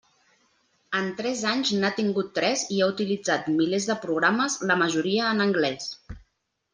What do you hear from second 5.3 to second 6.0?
en anglès.